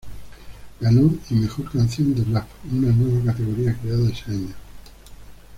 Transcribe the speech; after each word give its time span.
Ganó 0.79 1.13
y 1.29 1.35
Mejor 1.35 1.69
canción 1.71 2.15
de 2.15 2.23
rap, 2.33 2.47
una 2.71 2.91
nueva 2.91 3.23
categoría 3.31 3.77
creada 3.79 4.09
ese 4.09 4.31
año. 4.31 4.55